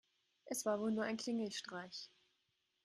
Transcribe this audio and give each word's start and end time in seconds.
Es 0.45 0.65
war 0.65 0.79
wohl 0.79 0.91
nur 0.91 1.03
ein 1.03 1.17
Klingelstreich. 1.17 2.09